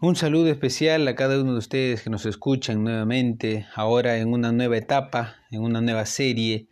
Un 0.00 0.14
saludo 0.14 0.46
especial 0.46 1.08
a 1.08 1.16
cada 1.16 1.40
uno 1.40 1.54
de 1.54 1.58
ustedes 1.58 2.04
que 2.04 2.10
nos 2.10 2.24
escuchan 2.24 2.84
nuevamente, 2.84 3.66
ahora 3.74 4.18
en 4.18 4.32
una 4.32 4.52
nueva 4.52 4.76
etapa, 4.76 5.38
en 5.50 5.60
una 5.60 5.80
nueva 5.80 6.06
serie 6.06 6.68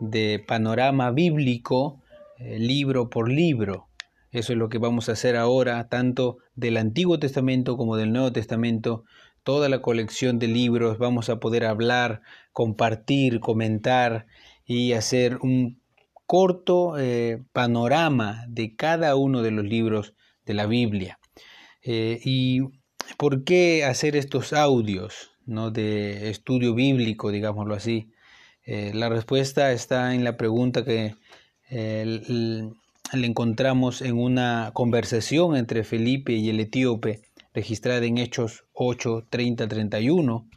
de 0.00 0.44
panorama 0.44 1.12
bíblico, 1.12 2.02
eh, 2.36 2.58
libro 2.58 3.10
por 3.10 3.30
libro. 3.30 3.86
Eso 4.32 4.54
es 4.54 4.58
lo 4.58 4.68
que 4.70 4.78
vamos 4.78 5.08
a 5.08 5.12
hacer 5.12 5.36
ahora, 5.36 5.88
tanto 5.88 6.38
del 6.56 6.76
Antiguo 6.76 7.20
Testamento 7.20 7.76
como 7.76 7.96
del 7.96 8.12
Nuevo 8.12 8.32
Testamento, 8.32 9.04
toda 9.44 9.68
la 9.68 9.80
colección 9.80 10.40
de 10.40 10.48
libros, 10.48 10.98
vamos 10.98 11.28
a 11.28 11.38
poder 11.38 11.66
hablar, 11.66 12.22
compartir, 12.52 13.38
comentar 13.38 14.26
y 14.66 14.94
hacer 14.94 15.38
un 15.42 15.80
corto 16.26 16.98
eh, 16.98 17.40
panorama 17.52 18.44
de 18.48 18.74
cada 18.74 19.14
uno 19.14 19.42
de 19.42 19.52
los 19.52 19.64
libros 19.64 20.14
de 20.44 20.54
la 20.54 20.66
Biblia. 20.66 21.20
Eh, 21.84 22.20
¿Y 22.24 22.62
por 23.18 23.44
qué 23.44 23.84
hacer 23.84 24.16
estos 24.16 24.52
audios 24.52 25.30
¿no? 25.46 25.70
de 25.70 26.30
estudio 26.30 26.74
bíblico, 26.74 27.30
digámoslo 27.30 27.74
así? 27.74 28.10
Eh, 28.64 28.92
la 28.94 29.08
respuesta 29.10 29.72
está 29.72 30.14
en 30.14 30.24
la 30.24 30.36
pregunta 30.36 30.84
que 30.84 31.14
le 31.70 33.26
encontramos 33.26 34.00
en 34.00 34.18
una 34.18 34.70
conversación 34.74 35.56
entre 35.56 35.84
Felipe 35.84 36.32
y 36.32 36.48
el 36.48 36.60
etíope, 36.60 37.22
registrada 37.52 38.04
en 38.04 38.18
Hechos 38.18 38.64
8, 38.72 39.26
30, 39.30 39.68
31. 39.68 40.48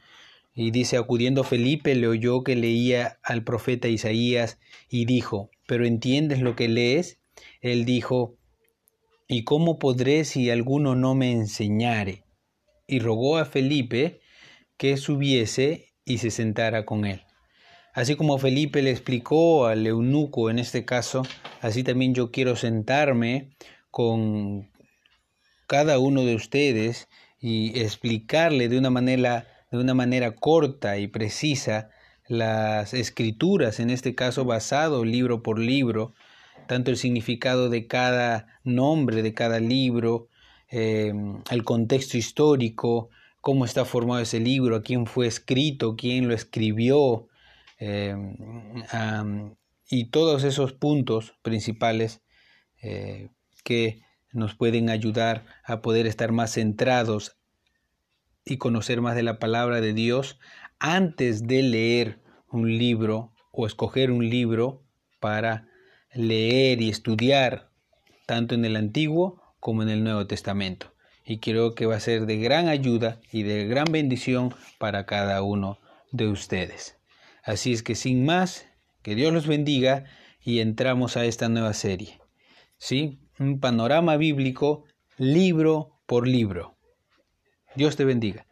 Y 0.55 0.71
dice, 0.71 0.97
acudiendo 0.97 1.43
Felipe, 1.43 1.93
le 1.93 2.07
oyó 2.07 2.43
que 2.43 2.55
leía 2.55 3.19
al 3.21 3.43
profeta 3.43 3.89
Isaías 3.89 4.57
y 4.89 5.05
dijo, 5.05 5.51
¿pero 5.67 5.85
entiendes 5.85 6.41
lo 6.41 6.55
que 6.55 6.67
lees? 6.67 7.19
Él 7.61 7.85
dijo, 7.85 8.36
¿Y 9.29 9.43
cómo 9.43 9.77
podré 9.77 10.23
si 10.23 10.49
alguno 10.49 10.95
no 10.95 11.13
me 11.13 11.31
enseñare? 11.31 12.23
Y 12.87 12.99
rogó 12.99 13.37
a 13.37 13.45
Felipe 13.45 14.21
que 14.77 14.95
subiese 14.95 15.93
y 16.05 16.19
se 16.19 16.31
sentara 16.31 16.85
con 16.85 17.05
él. 17.05 17.23
Así 17.93 18.15
como 18.15 18.37
Felipe 18.37 18.81
le 18.81 18.91
explicó 18.91 19.65
al 19.65 19.85
eunuco 19.85 20.49
en 20.49 20.59
este 20.59 20.85
caso, 20.85 21.23
así 21.59 21.83
también 21.83 22.13
yo 22.13 22.31
quiero 22.31 22.55
sentarme 22.55 23.49
con 23.91 24.69
cada 25.67 25.99
uno 25.99 26.23
de 26.23 26.35
ustedes 26.35 27.09
y 27.37 27.77
explicarle 27.81 28.69
de 28.69 28.77
una 28.77 28.91
manera, 28.91 29.45
de 29.71 29.79
una 29.79 29.93
manera 29.93 30.35
corta 30.35 30.99
y 30.99 31.07
precisa 31.07 31.89
las 32.27 32.93
escrituras, 32.93 33.81
en 33.81 33.89
este 33.89 34.15
caso 34.15 34.45
basado 34.45 35.03
libro 35.03 35.43
por 35.43 35.59
libro, 35.59 36.13
tanto 36.67 36.91
el 36.91 36.97
significado 36.97 37.69
de 37.69 37.87
cada 37.87 38.59
nombre, 38.63 39.21
de 39.23 39.33
cada 39.33 39.59
libro, 39.59 40.27
eh, 40.69 41.13
el 41.49 41.63
contexto 41.63 42.17
histórico, 42.17 43.09
cómo 43.41 43.65
está 43.65 43.85
formado 43.85 44.21
ese 44.21 44.39
libro, 44.39 44.75
a 44.75 44.83
quién 44.83 45.05
fue 45.05 45.27
escrito, 45.27 45.95
quién 45.95 46.27
lo 46.27 46.33
escribió, 46.33 47.27
eh, 47.79 48.15
y 49.89 50.05
todos 50.05 50.43
esos 50.43 50.73
puntos 50.73 51.33
principales 51.41 52.21
eh, 52.81 53.29
que 53.63 54.01
nos 54.31 54.55
pueden 54.55 54.89
ayudar 54.89 55.45
a 55.63 55.81
poder 55.81 56.07
estar 56.07 56.31
más 56.31 56.53
centrados 56.53 57.37
y 58.45 58.57
conocer 58.57 59.01
más 59.01 59.15
de 59.15 59.23
la 59.23 59.39
palabra 59.39 59.81
de 59.81 59.93
Dios 59.93 60.39
antes 60.79 61.47
de 61.47 61.63
leer 61.63 62.19
un 62.49 62.77
libro 62.77 63.33
o 63.51 63.65
escoger 63.65 64.11
un 64.11 64.29
libro 64.29 64.83
para 65.19 65.67
leer 66.13 66.81
y 66.81 66.89
estudiar 66.89 67.69
tanto 68.25 68.55
en 68.55 68.65
el 68.65 68.75
Antiguo 68.75 69.41
como 69.59 69.83
en 69.83 69.89
el 69.89 70.03
Nuevo 70.03 70.27
Testamento. 70.27 70.93
Y 71.25 71.39
creo 71.39 71.75
que 71.75 71.85
va 71.85 71.95
a 71.95 71.99
ser 71.99 72.25
de 72.25 72.37
gran 72.37 72.67
ayuda 72.67 73.19
y 73.31 73.43
de 73.43 73.65
gran 73.67 73.91
bendición 73.91 74.53
para 74.77 75.05
cada 75.05 75.41
uno 75.41 75.79
de 76.11 76.27
ustedes. 76.27 76.97
Así 77.43 77.73
es 77.73 77.83
que 77.83 77.95
sin 77.95 78.25
más, 78.25 78.67
que 79.01 79.15
Dios 79.15 79.33
los 79.33 79.47
bendiga 79.47 80.05
y 80.41 80.59
entramos 80.59 81.17
a 81.17 81.25
esta 81.25 81.49
nueva 81.49 81.73
serie. 81.73 82.19
¿Sí? 82.77 83.19
Un 83.39 83.59
panorama 83.59 84.17
bíblico 84.17 84.85
libro 85.17 85.99
por 86.05 86.27
libro. 86.27 86.77
Dios 87.75 87.95
te 87.95 88.05
bendiga. 88.05 88.47